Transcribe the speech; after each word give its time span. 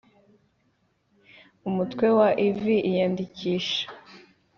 Umutwe 1.69 2.05
wa 2.17 2.29
iv 2.47 2.61
iyandikisha 2.89 3.83